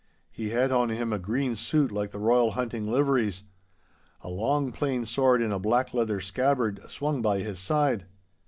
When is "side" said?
7.59-8.07